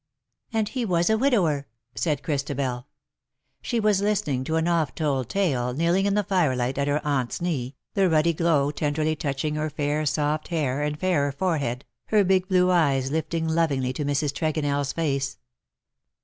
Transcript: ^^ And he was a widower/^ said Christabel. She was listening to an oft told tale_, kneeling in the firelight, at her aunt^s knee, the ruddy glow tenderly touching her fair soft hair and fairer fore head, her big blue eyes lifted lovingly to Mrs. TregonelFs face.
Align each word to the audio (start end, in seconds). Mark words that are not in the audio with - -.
^^ 0.01 0.03
And 0.57 0.67
he 0.69 0.83
was 0.83 1.11
a 1.11 1.15
widower/^ 1.15 1.65
said 1.93 2.23
Christabel. 2.23 2.87
She 3.61 3.79
was 3.79 4.01
listening 4.01 4.43
to 4.45 4.55
an 4.55 4.67
oft 4.67 4.95
told 4.95 5.29
tale_, 5.29 5.77
kneeling 5.77 6.07
in 6.07 6.15
the 6.15 6.23
firelight, 6.23 6.79
at 6.79 6.87
her 6.87 6.99
aunt^s 7.05 7.39
knee, 7.39 7.75
the 7.93 8.09
ruddy 8.09 8.33
glow 8.33 8.71
tenderly 8.71 9.15
touching 9.15 9.53
her 9.53 9.69
fair 9.69 10.07
soft 10.07 10.47
hair 10.47 10.81
and 10.81 10.99
fairer 10.99 11.31
fore 11.31 11.59
head, 11.59 11.85
her 12.07 12.23
big 12.23 12.47
blue 12.47 12.71
eyes 12.71 13.11
lifted 13.11 13.43
lovingly 13.51 13.93
to 13.93 14.03
Mrs. 14.03 14.33
TregonelFs 14.33 14.91
face. 14.95 15.37